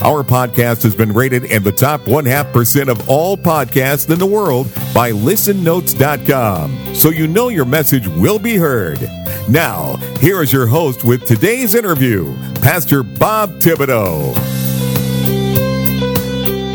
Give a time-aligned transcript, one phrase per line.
[0.00, 4.20] Our podcast has been rated in the top one half percent of all podcasts in
[4.20, 6.94] the world by listennotes.com.
[6.94, 9.00] So you know your message will be heard.
[9.48, 14.36] Now, here is your host with today's interview, Pastor Bob Thibodeau.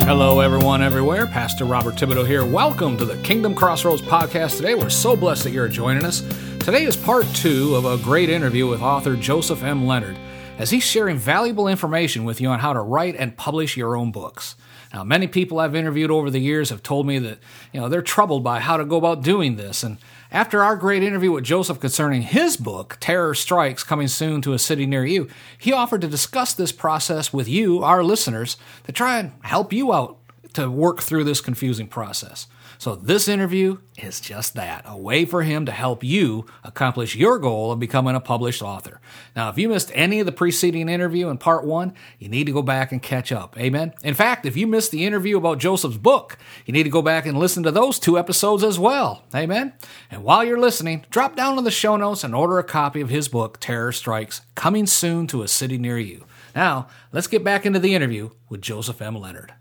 [0.03, 1.26] Hello, everyone, everywhere.
[1.26, 2.44] Pastor Robert Thibodeau here.
[2.44, 4.58] Welcome to the Kingdom Crossroads podcast.
[4.58, 6.20] Today, we're so blessed that you're joining us.
[6.59, 9.88] Today is part two of a great interview with author Joseph M.
[9.88, 10.17] Leonard
[10.58, 14.12] as he's sharing valuable information with you on how to write and publish your own
[14.12, 14.56] books.
[14.94, 17.40] Now, many people I've interviewed over the years have told me that,
[17.72, 19.82] you know, they're troubled by how to go about doing this.
[19.82, 19.98] And
[20.32, 24.60] after our great interview with Joseph concerning his book, Terror Strikes, coming soon to a
[24.60, 29.17] city near you, he offered to discuss this process with you, our listeners, to try
[29.17, 30.17] and help you out
[30.54, 32.45] to work through this confusing process.
[32.84, 37.39] So, this interview is just that a way for him to help you accomplish your
[37.39, 39.00] goal of becoming a published author.
[39.38, 42.52] Now, if you missed any of the preceding interview in part one, you need to
[42.52, 43.58] go back and catch up.
[43.58, 43.94] Amen.
[44.04, 47.26] In fact, if you missed the interview about Joseph's book, you need to go back
[47.26, 49.23] and listen to those two episodes as well.
[49.34, 49.72] Amen.
[50.11, 53.08] And while you're listening, drop down to the show notes and order a copy of
[53.08, 56.26] his book, Terror Strikes, coming soon to a city near you.
[56.54, 59.16] Now, let's get back into the interview with Joseph M.
[59.16, 59.54] Leonard.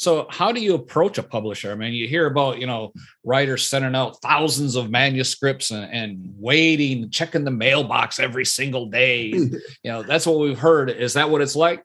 [0.00, 1.70] So how do you approach a publisher?
[1.70, 6.34] I mean, you hear about, you know, writers sending out thousands of manuscripts and, and
[6.38, 9.26] waiting, checking the mailbox every single day.
[9.26, 10.88] you know, that's what we've heard.
[10.88, 11.84] Is that what it's like?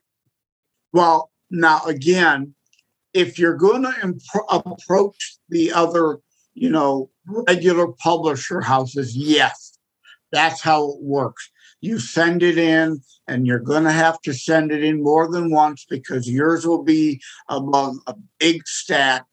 [0.94, 2.54] Well, now again,
[3.12, 6.20] if you're going to imp- approach the other,
[6.54, 9.76] you know, regular publisher houses, yes,
[10.32, 11.50] that's how it works
[11.80, 15.50] you send it in and you're going to have to send it in more than
[15.50, 19.24] once because yours will be among a big stack.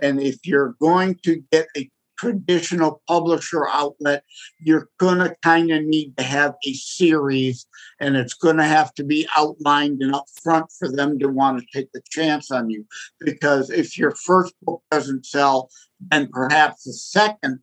[0.00, 1.90] And if you're going to get a
[2.20, 4.22] traditional publisher outlet
[4.58, 7.66] you're going to kind of need to have a series
[7.98, 11.58] and it's going to have to be outlined and up front for them to want
[11.58, 12.84] to take the chance on you.
[13.20, 15.70] Because if your first book doesn't sell
[16.10, 17.60] then perhaps the second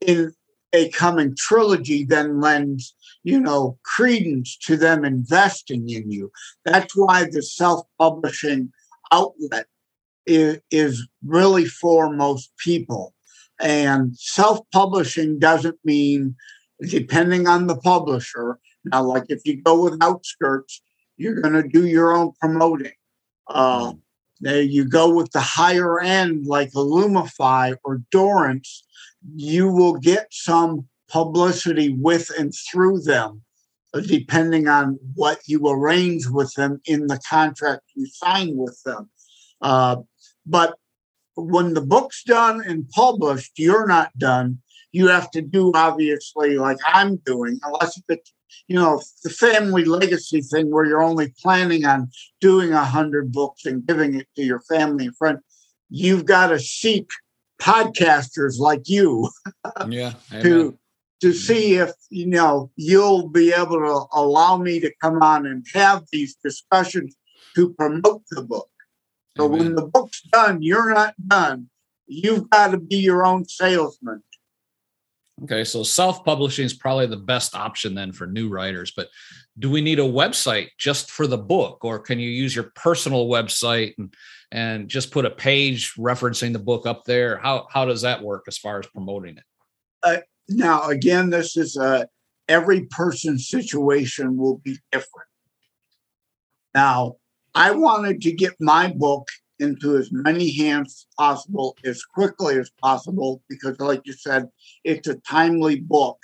[0.00, 0.32] in
[0.72, 6.30] a coming trilogy then lends you know, credence to them investing in you.
[6.64, 8.72] That's why the self publishing
[9.12, 9.66] outlet
[10.26, 13.14] is, is really for most people.
[13.60, 16.36] And self publishing doesn't mean,
[16.80, 20.82] depending on the publisher, now, like if you go with Outskirts,
[21.16, 22.92] you're going to do your own promoting.
[23.46, 23.94] Uh,
[24.40, 28.84] there you go with the higher end, like Illumify or Dorrance,
[29.34, 33.42] you will get some publicity with and through them,
[33.94, 39.08] uh, depending on what you arrange with them in the contract you sign with them.
[39.60, 39.96] Uh,
[40.46, 40.74] but
[41.34, 44.58] when the book's done and published, you're not done.
[44.92, 48.32] You have to do obviously like I'm doing, unless it's
[48.66, 53.66] you know the family legacy thing where you're only planning on doing a hundred books
[53.66, 55.40] and giving it to your family and friends.
[55.90, 57.08] You've got to seek
[57.60, 59.28] podcasters like you
[59.88, 60.78] yeah, to
[61.20, 65.66] to see if you know you'll be able to allow me to come on and
[65.74, 67.16] have these discussions
[67.54, 68.68] to promote the book.
[69.36, 69.58] So Amen.
[69.58, 71.70] when the book's done, you're not done.
[72.06, 74.22] You've got to be your own salesman.
[75.44, 78.92] Okay, so self-publishing is probably the best option then for new writers.
[78.96, 79.08] But
[79.58, 83.28] do we need a website just for the book, or can you use your personal
[83.28, 84.12] website and
[84.50, 87.36] and just put a page referencing the book up there?
[87.36, 89.44] How how does that work as far as promoting it?
[90.02, 90.16] Uh,
[90.48, 92.08] now, again, this is a
[92.48, 95.28] every person's situation will be different.
[96.74, 97.16] Now,
[97.54, 99.28] I wanted to get my book
[99.58, 104.48] into as many hands as possible as quickly as possible because, like you said,
[104.84, 106.18] it's a timely book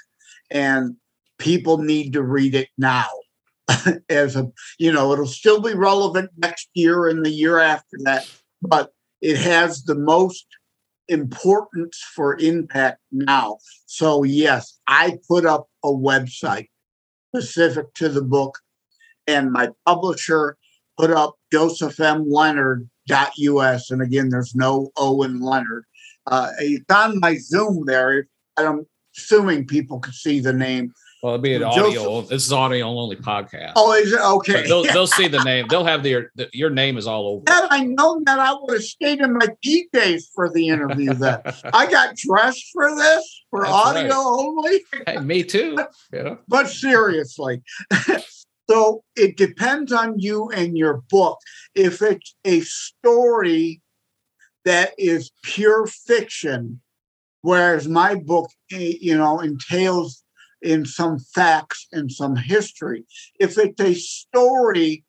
[0.51, 0.97] and
[1.39, 3.09] people need to read it now.
[4.11, 8.31] as a, you know, it'll still be relevant next year and the year after that,
[8.61, 10.47] but it has the most
[11.09, 13.59] importance for impact now.
[13.87, 16.69] So, yes, I put up a website
[17.35, 18.59] specific to the book,
[19.27, 20.57] and my publisher
[20.99, 23.91] put up josephmleonard.us.
[23.91, 25.85] And again, there's no O in Leonard.
[26.27, 28.27] Uh, it's on my Zoom there.
[28.57, 28.87] I'm
[29.17, 30.93] assuming people can see the name.
[31.25, 32.21] Well, it'll be an audio.
[32.21, 33.73] This is audio only podcast.
[33.77, 34.53] Oh, is it okay?
[34.53, 35.67] But they'll they'll see the name.
[35.71, 37.45] They'll have their the, your name is all over.
[37.49, 41.15] Had I known that, I would have stayed in my PJs for the interview.
[41.15, 41.41] Then
[41.73, 44.13] I got dressed for this for That's audio right.
[44.13, 44.81] only.
[45.07, 45.79] Hey, me too.
[46.13, 46.41] Know?
[46.47, 47.63] But seriously,
[48.69, 51.39] so it depends on you and your book.
[51.75, 53.81] If it's a story
[54.67, 56.83] that is pure fiction,
[57.41, 60.24] whereas my book, eh, you know, entails
[60.65, 63.05] in some facts and some history.
[63.39, 65.05] If it's a story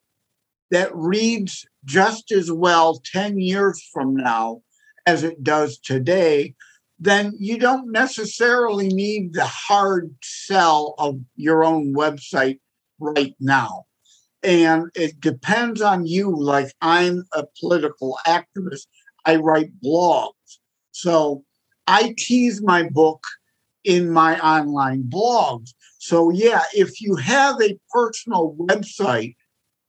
[0.69, 4.62] that reads just as well 10 years from now
[5.06, 6.54] as it does today,
[7.00, 12.60] then you don't necessarily need the hard sell of your own website
[13.00, 13.86] right now.
[14.44, 16.36] And it depends on you.
[16.36, 18.88] Like I'm a political activist,
[19.25, 20.60] I write blogs.
[20.92, 21.44] So
[21.88, 23.25] I tease my book
[23.86, 25.74] in my online blogs.
[26.00, 29.36] So, yeah, if you have a personal website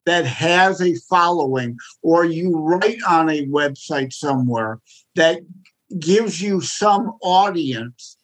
[0.05, 4.81] that has a following, or you write on a website somewhere
[5.17, 5.41] that
[5.99, 8.17] gives you some audience,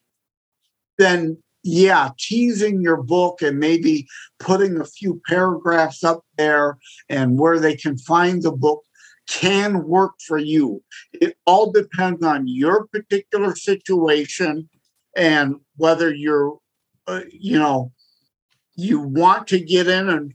[0.98, 4.06] then yeah, teasing your book and maybe
[4.38, 6.78] putting a few paragraphs up there
[7.08, 8.82] and where they can find the book
[9.28, 10.82] can work for you.
[11.12, 14.68] It all depends on your particular situation
[15.16, 16.58] and whether you're,
[17.06, 17.92] uh, you know,
[18.74, 20.34] you want to get in and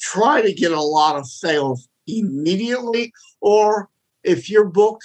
[0.00, 3.88] try to get a lot of sales immediately, or
[4.24, 5.00] if your book,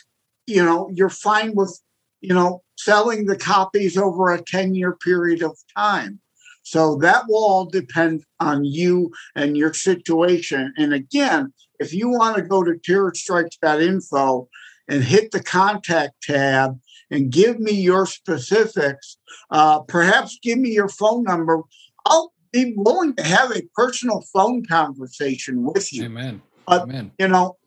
[0.48, 1.80] you know, you're fine with,
[2.22, 6.20] you know, selling the copies over a 10 year period of time.
[6.64, 10.74] So that will all depend on you and your situation.
[10.78, 14.48] And again, if you want to go to terrorstrikes.info
[14.88, 16.80] and hit the contact tab
[17.12, 19.18] and give me your specifics,
[19.52, 21.62] uh, perhaps give me your phone number.
[22.06, 26.06] I'll be willing to have a personal phone conversation with you.
[26.06, 26.42] Amen.
[26.68, 27.12] Uh, Amen.
[27.20, 27.58] You know,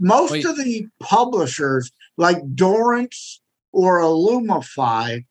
[0.00, 0.44] most Wait.
[0.44, 3.40] of the publishers like Dorrance
[3.72, 5.24] or Illumify,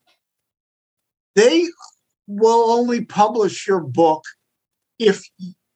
[1.35, 1.65] they
[2.25, 4.23] will only publish your book
[4.97, 5.23] if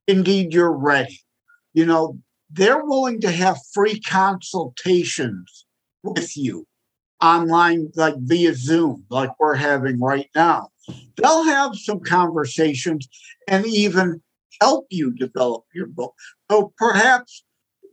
[0.08, 1.20] indeed you're ready.
[1.74, 5.66] You know, they're willing to have free consultations
[6.04, 6.66] with you
[7.22, 10.70] online, like via Zoom, like we're having right now.
[11.18, 13.08] They'll have some conversations
[13.48, 14.22] and even
[14.60, 16.14] help you develop your book.
[16.50, 17.44] So perhaps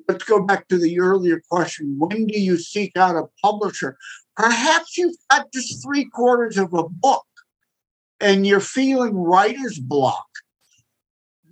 [0.08, 3.96] let's go back to the earlier question when do you seek out a publisher?
[4.36, 7.26] Perhaps you've got just three quarters of a book
[8.20, 10.26] and you're feeling writer's block.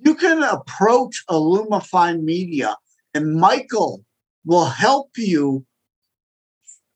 [0.05, 2.77] You can approach Illumify Media
[3.15, 4.05] and Michael
[4.45, 5.67] will help you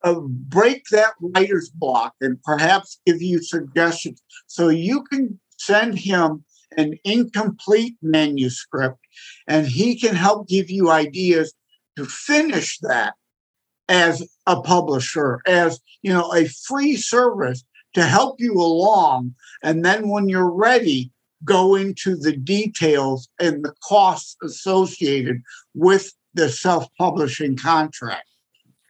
[0.03, 4.23] uh, break that writer's block and perhaps give you suggestions.
[4.47, 6.45] So you can send him
[6.77, 8.99] an incomplete manuscript
[9.47, 11.53] and he can help give you ideas
[11.97, 13.15] to finish that
[13.89, 17.65] as a publisher as you know a free service
[17.95, 19.35] to help you along.
[19.63, 21.11] And then when you're ready
[21.45, 25.43] go into the details and the costs associated
[25.75, 28.30] with the self-publishing contract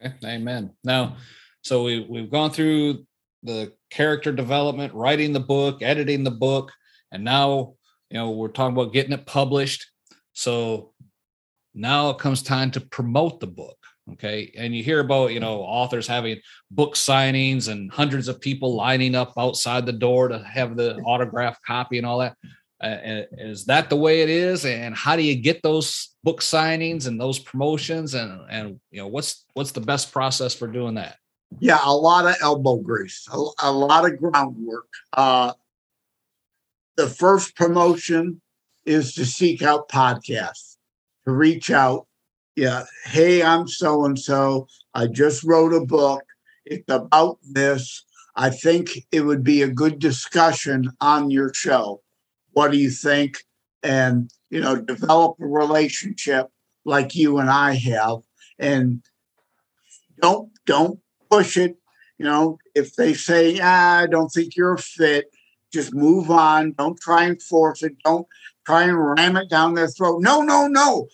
[0.04, 0.14] Okay.
[0.24, 0.72] Amen.
[0.84, 1.16] Now,
[1.62, 3.06] so we we've gone through
[3.42, 6.72] the character development, writing the book, editing the book,
[7.12, 7.74] and now
[8.10, 9.86] you know we're talking about getting it published.
[10.32, 10.92] So
[11.74, 13.76] now it comes time to promote the book.
[14.12, 14.52] Okay.
[14.56, 16.40] And you hear about, you know, authors having
[16.70, 21.58] book signings and hundreds of people lining up outside the door to have the autograph
[21.64, 22.36] copy and all that.
[22.80, 24.64] Uh, is that the way it is?
[24.64, 28.14] And how do you get those book signings and those promotions?
[28.14, 31.16] And and you know what's what's the best process for doing that?
[31.58, 34.88] Yeah, a lot of elbow grease, a, a lot of groundwork.
[35.12, 35.52] Uh,
[36.96, 38.40] the first promotion
[38.86, 40.76] is to seek out podcasts,
[41.24, 42.06] to reach out.
[42.56, 44.68] Yeah, hey, I'm so and so.
[44.94, 46.22] I just wrote a book.
[46.64, 48.04] It's about this.
[48.36, 52.02] I think it would be a good discussion on your show.
[52.60, 53.38] What do you think?
[53.82, 56.48] And, you know, develop a relationship
[56.84, 58.18] like you and I have.
[58.58, 59.02] And
[60.20, 61.00] don't don't
[61.30, 61.78] push it.
[62.18, 65.34] You know, if they say, ah, I don't think you're a fit,
[65.72, 66.72] just move on.
[66.72, 67.96] Don't try and force it.
[68.04, 68.26] Don't
[68.66, 70.20] try and ram it down their throat.
[70.20, 71.08] No, no, no.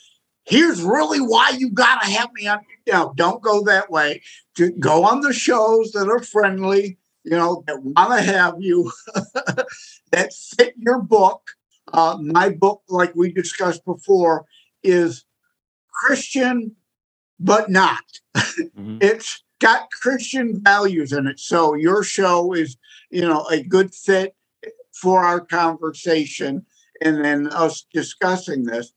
[0.47, 2.59] Here's really why you got to have me on.
[2.87, 4.21] You know, don't go that way.
[4.57, 8.93] Just go on the shows that are friendly, you know, that want to have you,
[10.13, 11.43] that fit your book.
[11.93, 14.45] Uh, my book, like we discussed before,
[14.85, 15.25] is
[15.91, 16.77] Christian,
[17.41, 18.05] but not.
[18.37, 18.99] Mhm.
[19.03, 21.41] It's got Christian values in it.
[21.41, 22.77] So your show is,
[23.11, 24.37] you know, a good fit
[24.93, 26.65] for our conversation
[27.01, 28.93] and then us discussing this.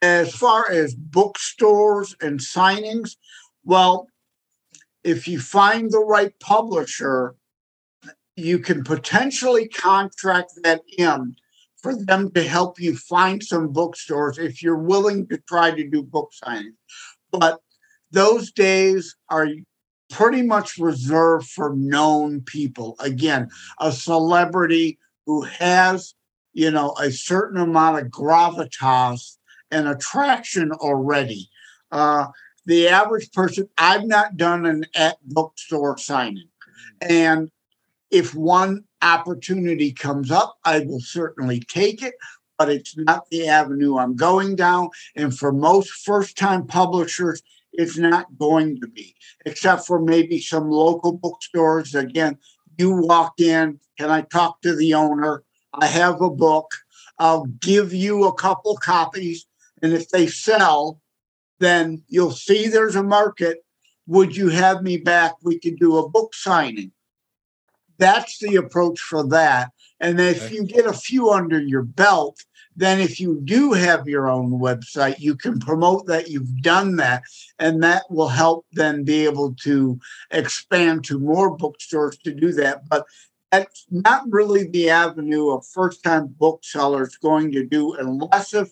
[0.00, 3.16] As far as bookstores and signings,
[3.64, 4.08] well,
[5.04, 7.34] if you find the right publisher,
[8.36, 11.36] you can potentially contract that in
[11.76, 16.02] for them to help you find some bookstores if you're willing to try to do
[16.02, 16.76] book signings.
[17.30, 17.60] But
[18.10, 19.48] those days are
[20.10, 22.96] pretty much reserved for known people.
[23.00, 23.48] Again,
[23.80, 26.14] a celebrity who has,
[26.52, 29.38] you know, a certain amount of gravitas
[29.70, 31.48] and attraction already.
[31.90, 32.26] Uh,
[32.66, 36.48] the average person, I've not done an at bookstore signing.
[37.00, 37.50] And
[38.12, 42.14] if one opportunity comes up, I will certainly take it,
[42.58, 44.90] but it's not the avenue I'm going down.
[45.16, 47.42] And for most first time publishers,
[47.72, 49.16] it's not going to be,
[49.46, 51.94] except for maybe some local bookstores.
[51.94, 52.36] Again,
[52.76, 55.42] you walk in, can I talk to the owner?
[55.72, 56.70] I have a book.
[57.18, 59.46] I'll give you a couple copies.
[59.80, 61.00] And if they sell,
[61.60, 63.64] then you'll see there's a market.
[64.06, 65.32] Would you have me back?
[65.42, 66.92] We could do a book signing.
[68.02, 69.70] That's the approach for that.
[70.00, 70.56] And if okay.
[70.56, 72.44] you get a few under your belt,
[72.74, 77.22] then if you do have your own website, you can promote that you've done that,
[77.60, 80.00] and that will help then be able to
[80.32, 82.88] expand to more bookstores to do that.
[82.88, 83.04] But
[83.52, 88.70] that's not really the avenue a first time bookseller is going to do unless if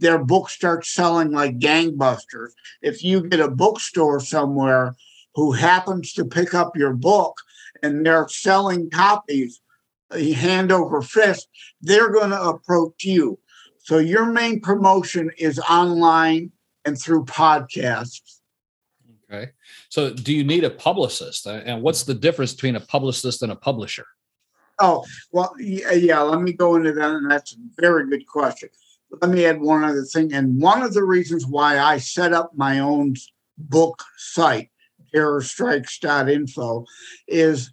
[0.00, 2.50] their book starts selling like gangbusters.
[2.80, 4.96] If you get a bookstore somewhere
[5.36, 7.36] who happens to pick up your book
[7.82, 9.60] and they're selling copies
[10.10, 11.48] uh, hand over fist,
[11.80, 13.38] they're going to approach you.
[13.78, 16.52] So your main promotion is online
[16.84, 18.40] and through podcasts.
[19.30, 19.50] Okay.
[19.88, 21.46] So do you need a publicist?
[21.46, 24.06] And what's the difference between a publicist and a publisher?
[24.78, 27.10] Oh, well, uh, yeah, let me go into that.
[27.10, 28.68] And that's a very good question.
[29.20, 30.32] Let me add one other thing.
[30.32, 33.14] And one of the reasons why I set up my own
[33.58, 34.70] book site,
[35.14, 36.86] terrorstrikes.info,
[37.28, 37.72] is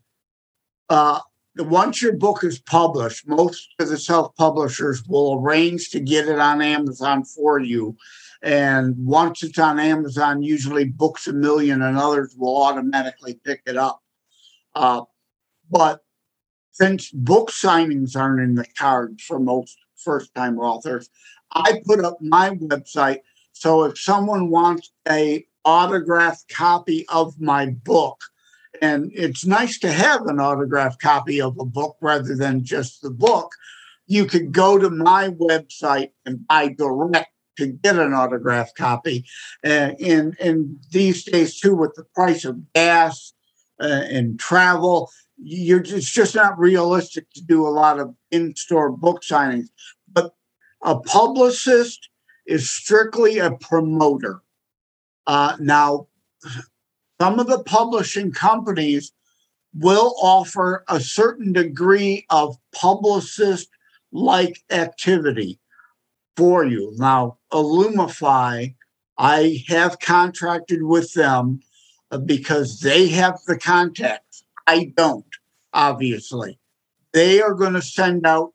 [0.89, 1.19] uh,
[1.57, 6.39] once your book is published, most of the self publishers will arrange to get it
[6.39, 7.95] on Amazon for you.
[8.41, 13.75] And once it's on Amazon, usually Books a Million and others will automatically pick it
[13.75, 14.01] up.
[14.73, 15.01] Uh,
[15.69, 16.01] but
[16.71, 21.09] since book signings aren't in the cards for most first time authors,
[21.51, 23.19] I put up my website.
[23.51, 28.19] So if someone wants a autographed copy of my book,
[28.81, 33.09] and it's nice to have an autographed copy of a book rather than just the
[33.09, 33.51] book.
[34.07, 39.25] You could go to my website and buy direct to get an autographed copy.
[39.63, 43.33] Uh, and, and these days, too, with the price of gas
[43.81, 49.21] uh, and travel, you're it's just not realistic to do a lot of in-store book
[49.23, 49.67] signings.
[50.11, 50.33] But
[50.83, 52.09] a publicist
[52.45, 54.41] is strictly a promoter.
[55.29, 56.07] Uh, now,
[57.21, 59.11] some of the publishing companies
[59.75, 63.69] will offer a certain degree of publicist
[64.11, 65.59] like activity
[66.35, 66.95] for you.
[66.97, 68.73] Now, Illumify,
[69.19, 71.59] I have contracted with them
[72.09, 74.43] uh, because they have the contacts.
[74.65, 75.27] I don't,
[75.73, 76.57] obviously.
[77.13, 78.53] They are going to send out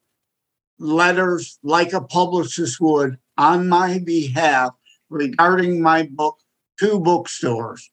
[0.81, 4.73] letters like a publicist would on my behalf
[5.09, 6.39] regarding my book
[6.79, 7.91] to bookstores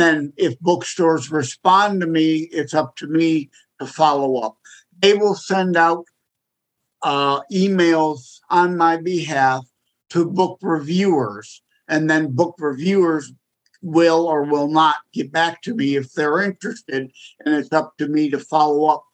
[0.00, 4.56] then if bookstores respond to me, it's up to me to follow up.
[4.98, 6.04] They will send out
[7.02, 9.64] uh, emails on my behalf
[10.10, 13.32] to book reviewers, and then book reviewers
[13.82, 17.10] will or will not get back to me if they're interested,
[17.44, 19.04] and it's up to me to follow up.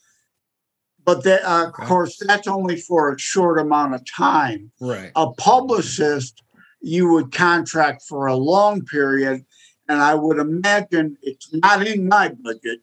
[1.05, 1.83] But that, uh, okay.
[1.83, 4.73] of course, that's only for a short amount of time.
[4.81, 5.13] Right.
[5.15, 6.43] A publicist
[6.87, 9.45] you would contract for a long period
[9.89, 12.81] and I would imagine it's not in my budget,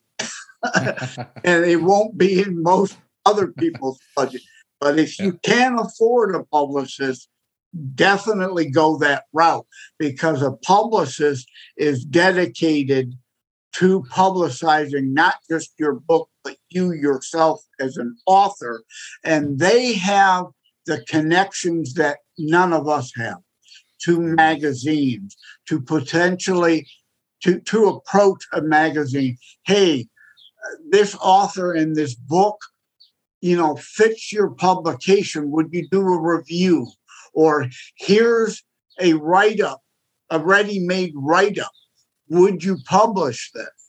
[1.43, 4.41] and it won't be in most other people's budget.
[4.79, 7.29] But if you can afford a publicist,
[7.95, 9.65] definitely go that route
[9.97, 13.15] because a publicist is dedicated
[13.73, 18.83] to publicizing not just your book, but you yourself as an author.
[19.23, 20.47] And they have
[20.85, 23.39] the connections that none of us have
[24.05, 26.87] to magazines, to potentially
[27.43, 29.37] to, to approach a magazine.
[29.65, 30.07] Hey,
[30.89, 32.57] this author in this book,
[33.41, 35.51] you know, fits your publication.
[35.51, 36.87] Would you do a review?
[37.33, 37.67] Or
[37.97, 38.63] here's
[38.99, 39.81] a write up,
[40.29, 41.71] a ready made write up.
[42.29, 43.82] Would you publish this?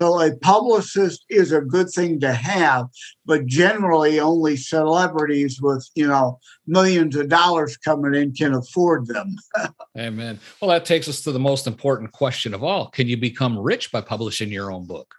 [0.00, 2.88] So a publicist is a good thing to have,
[3.24, 9.36] but generally only celebrities with, you know, millions of dollars coming in can afford them.
[9.98, 10.38] Amen.
[10.60, 12.88] Well, that takes us to the most important question of all.
[12.88, 15.14] Can you become rich by publishing your own book?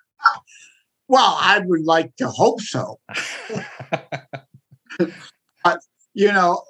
[1.07, 3.00] Well, I would like to hope so.
[5.63, 5.79] but,
[6.13, 6.62] you know,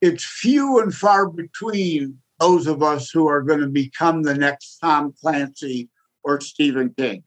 [0.00, 4.78] it's few and far between those of us who are going to become the next
[4.78, 5.88] Tom Clancy
[6.24, 7.22] or Stephen King.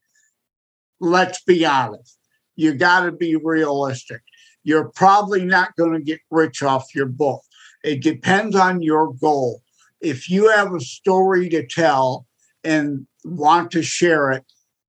[1.00, 2.18] Let's be honest.
[2.56, 4.22] You got to be realistic.
[4.64, 7.42] You're probably not going to get rich off your book.
[7.84, 9.62] It depends on your goal.
[10.02, 12.26] If you have a story to tell
[12.64, 14.44] and want to share it,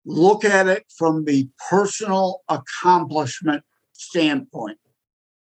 [0.05, 3.63] look at it from the personal accomplishment
[3.93, 4.79] standpoint.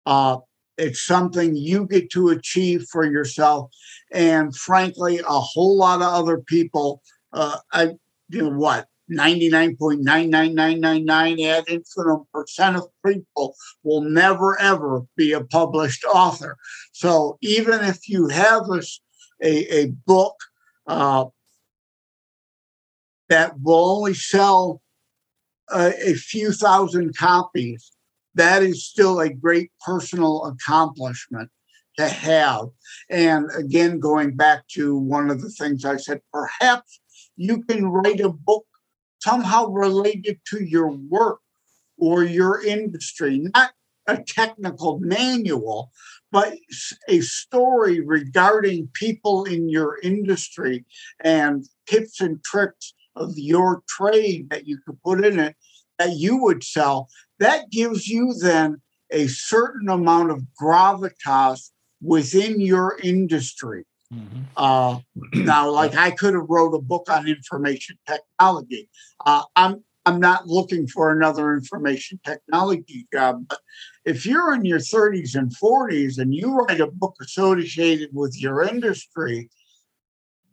[0.06, 0.38] Uh,
[0.76, 3.70] it's something you get to achieve for yourself.
[4.10, 7.02] And frankly, a whole lot of other people,
[7.32, 7.90] uh, I,
[8.34, 16.04] you know what, 99.99999 ad infinitum percent of people will never ever be a published
[16.04, 16.56] author.
[16.92, 18.80] So even if you have a,
[19.42, 20.36] a, a book
[20.86, 21.26] uh,
[23.28, 24.80] that will only sell
[25.70, 27.92] a, a few thousand copies,
[28.34, 31.50] that is still a great personal accomplishment
[31.98, 32.66] to have.
[33.10, 37.00] And again, going back to one of the things I said, perhaps
[37.36, 38.66] you can write a book
[39.20, 41.40] somehow related to your work
[41.98, 43.72] or your industry, not
[44.06, 45.90] a technical manual,
[46.30, 46.54] but
[47.08, 50.84] a story regarding people in your industry
[51.20, 55.56] and tips and tricks of your trade that you could put in it
[55.98, 57.08] that you would sell.
[57.38, 61.70] That gives you then a certain amount of gravitas
[62.02, 63.84] within your industry.
[64.14, 64.40] Mm-hmm.
[64.56, 64.98] Uh,
[65.34, 68.88] now, like I could have wrote a book on information technology.
[69.24, 73.60] Uh, I'm I'm not looking for another information technology job, but
[74.04, 78.62] if you're in your 30s and 40s and you write a book associated with your
[78.62, 79.48] industry,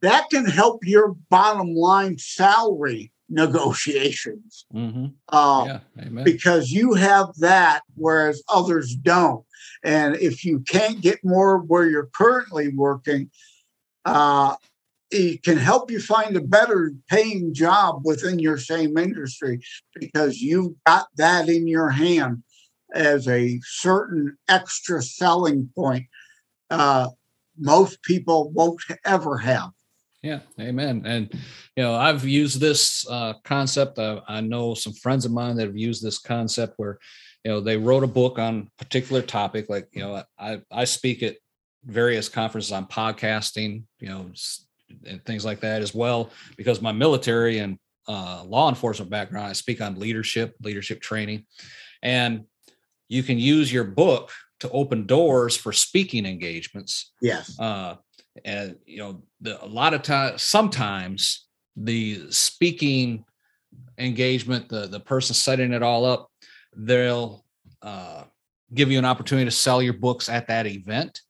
[0.01, 5.05] that can help your bottom line salary negotiations mm-hmm.
[5.29, 9.45] uh, yeah, because you have that, whereas others don't.
[9.83, 13.31] And if you can't get more where you're currently working,
[14.05, 14.55] uh,
[15.11, 19.59] it can help you find a better paying job within your same industry
[19.95, 22.43] because you've got that in your hand
[22.93, 26.05] as a certain extra selling point
[26.69, 27.09] uh,
[27.57, 29.71] most people won't ever have.
[30.23, 31.03] Yeah, amen.
[31.05, 31.29] And
[31.75, 33.99] you know, I've used this uh, concept.
[33.99, 36.99] Uh, I know some friends of mine that have used this concept where,
[37.43, 39.67] you know, they wrote a book on a particular topic.
[39.67, 41.37] Like, you know, I I speak at
[41.85, 44.31] various conferences on podcasting, you know,
[45.05, 46.29] and things like that as well.
[46.57, 51.45] Because my military and uh, law enforcement background, I speak on leadership, leadership training,
[52.01, 52.45] and
[53.07, 57.11] you can use your book to open doors for speaking engagements.
[57.21, 57.59] Yes.
[57.59, 57.95] Uh,
[58.45, 63.25] and you know the, a lot of times sometimes the speaking
[63.97, 66.29] engagement the the person setting it all up
[66.75, 67.43] they'll
[67.81, 68.23] uh,
[68.73, 71.21] give you an opportunity to sell your books at that event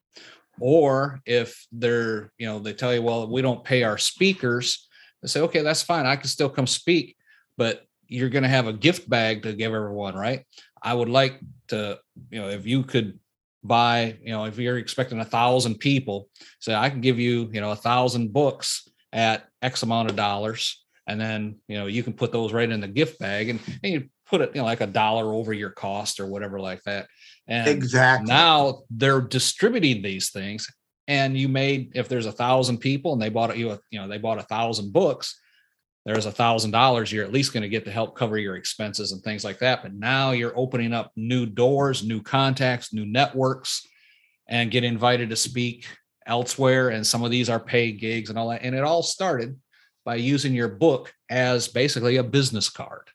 [0.62, 4.88] or if they're you know they tell you well we don't pay our speakers
[5.22, 7.18] they say okay that's fine i can still come speak
[7.58, 10.46] but you're going to have a gift bag to give everyone right
[10.82, 11.98] i would like to
[12.30, 13.20] you know if you could
[13.64, 17.62] buy, you know, if you're expecting a thousand people, say I can give you, you
[17.62, 20.84] know, a thousand books at X amount of dollars.
[21.08, 23.94] And then, you know, you can put those right in the gift bag and, and
[23.94, 27.08] you put it, you know, like a dollar over your cost or whatever like that.
[27.48, 28.28] And exactly.
[28.28, 30.70] now they're distributing these things.
[31.08, 34.18] And you made, if there's a thousand people and they bought you, you know, they
[34.18, 35.40] bought a thousand books,
[36.06, 39.12] there's a thousand dollars you're at least going to get to help cover your expenses
[39.12, 39.84] and things like that.
[39.84, 43.86] But now you're opening up new doors new contacts new networks
[44.48, 45.88] and get invited to speak
[46.26, 46.90] elsewhere.
[46.90, 48.64] And some of these are paid gigs and all that.
[48.64, 49.60] And it all started
[50.06, 53.10] by using your book as basically a business card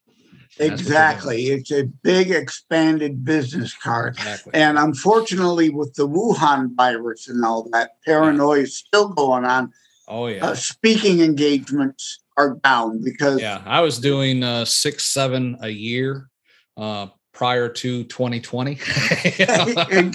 [0.58, 1.46] exactly.
[1.46, 4.14] It's a big expanded business card.
[4.16, 4.54] Exactly.
[4.54, 9.72] and unfortunately with the wuhan virus and all that paranoia is still going on.
[10.08, 10.44] Oh yeah.
[10.44, 16.28] Uh, speaking engagements are down because yeah, I was doing uh, six, seven a year
[16.76, 18.70] uh, prior to 2020.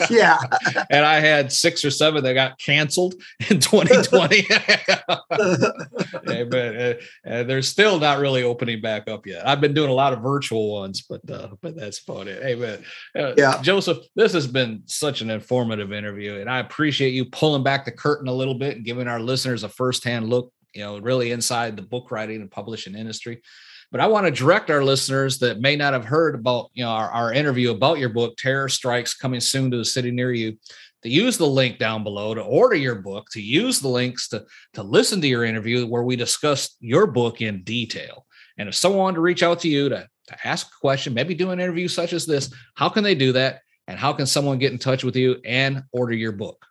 [0.09, 0.37] yeah,
[0.89, 3.13] and I had six or seven that got canceled
[3.47, 4.47] in 2020.
[5.29, 6.93] but uh,
[7.29, 9.47] uh, they're still not really opening back up yet.
[9.47, 12.41] I've been doing a lot of virtual ones, but uh, but that's about it.
[12.41, 12.83] Hey man,
[13.15, 17.61] uh, yeah, Joseph, this has been such an informative interview, and I appreciate you pulling
[17.63, 20.97] back the curtain a little bit and giving our listeners a firsthand look you know,
[20.99, 23.41] really inside the book writing and publishing industry.
[23.91, 26.89] But I want to direct our listeners that may not have heard about you know
[26.89, 30.57] our, our interview about your book, Terror Strikes, coming soon to a city near you.
[31.03, 34.45] To use the link down below to order your book, to use the links to
[34.73, 38.25] to listen to your interview where we discussed your book in detail.
[38.57, 41.33] And if someone wanted to reach out to you to, to ask a question, maybe
[41.33, 43.61] do an interview such as this, how can they do that?
[43.87, 46.63] And how can someone get in touch with you and order your book?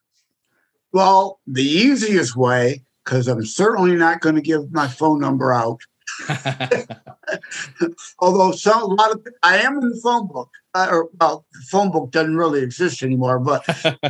[0.92, 5.80] Well, the easiest way, because I'm certainly not going to give my phone number out.
[8.18, 11.62] Although some a lot of I am in the phone book, uh, or well, the
[11.70, 13.38] phone book doesn't really exist anymore.
[13.38, 13.64] But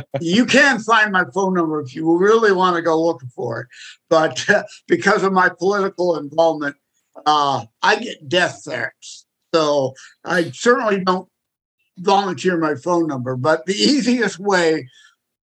[0.21, 3.67] you can find my phone number if you really want to go looking for it.
[4.09, 6.75] But uh, because of my political involvement,
[7.25, 9.93] uh, I get death threats, so
[10.23, 11.27] I certainly don't
[11.97, 13.35] volunteer my phone number.
[13.35, 14.87] But the easiest way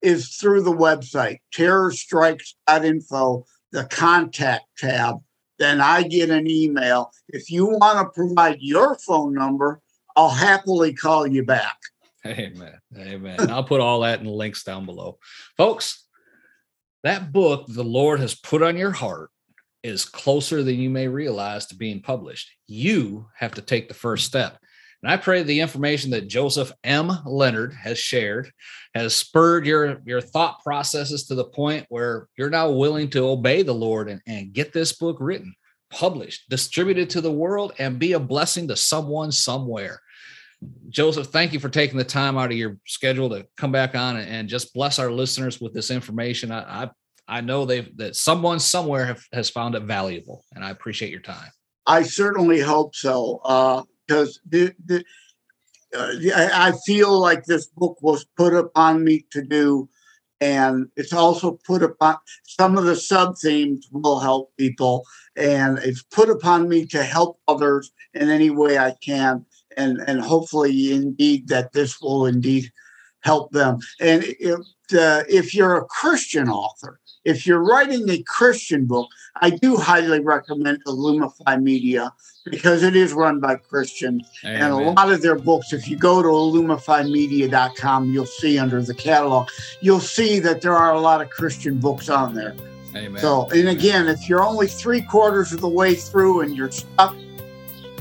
[0.02, 5.16] is through the website terrorstrikes.info, the contact tab.
[5.58, 7.10] Then I get an email.
[7.28, 9.80] If you want to provide your phone number,
[10.14, 11.76] I'll happily call you back.
[12.26, 12.78] Amen.
[12.98, 13.50] Amen.
[13.50, 15.18] I'll put all that in the links down below.
[15.56, 16.06] Folks,
[17.04, 19.30] that book the Lord has put on your heart
[19.82, 22.50] is closer than you may realize to being published.
[22.66, 24.58] You have to take the first step.
[25.02, 27.12] And I pray the information that Joseph M.
[27.24, 28.50] Leonard has shared
[28.94, 33.62] has spurred your, your thought processes to the point where you're now willing to obey
[33.62, 35.54] the Lord and, and get this book written,
[35.90, 40.00] published, distributed to the world, and be a blessing to someone somewhere.
[40.88, 44.16] Joseph, thank you for taking the time out of your schedule to come back on
[44.16, 46.50] and, just bless our listeners with this information.
[46.50, 46.90] I, I,
[47.28, 51.20] I know they've that someone somewhere have, has found it valuable, and I appreciate your
[51.20, 51.50] time.
[51.86, 53.40] I certainly hope so.
[53.44, 55.04] Uh, because the, the,
[55.96, 56.12] uh,
[56.54, 59.88] I, feel like this book was put upon me to do,
[60.40, 65.04] and it's also put upon some of the sub themes will help people,
[65.36, 70.20] and it's put upon me to help others in any way I can, and and
[70.20, 72.70] hopefully, indeed, that this will indeed
[73.20, 73.78] help them.
[74.00, 74.60] And if
[74.98, 79.10] uh, if you're a Christian author, if you're writing a Christian book,
[79.42, 82.12] I do highly recommend Illumify Media
[82.44, 84.30] because it is run by Christians.
[84.44, 84.62] Amen.
[84.62, 88.94] And a lot of their books, if you go to illumifymedia.com, you'll see under the
[88.94, 89.48] catalog,
[89.80, 92.54] you'll see that there are a lot of Christian books on there.
[92.94, 93.20] Amen.
[93.20, 97.16] So, and again, if you're only three quarters of the way through and you're stuck,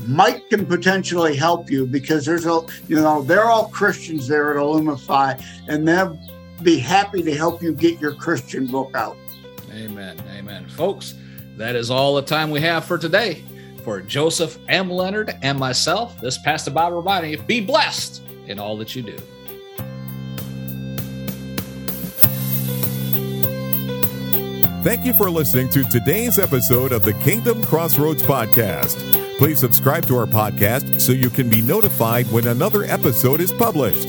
[0.06, 4.62] Mike can potentially help you because there's a, you know, they're all Christians there at
[4.62, 6.16] Illumify, and they're
[6.62, 9.16] be happy to help you get your Christian book out.
[9.72, 10.16] Amen.
[10.36, 10.66] Amen.
[10.68, 11.14] Folks,
[11.56, 13.44] that is all the time we have for today.
[13.84, 14.90] For Joseph M.
[14.90, 19.16] Leonard and myself, this Pastor Bob reminding you be blessed in all that you do.
[24.82, 28.96] Thank you for listening to today's episode of the Kingdom Crossroads Podcast.
[29.36, 34.08] Please subscribe to our podcast so you can be notified when another episode is published.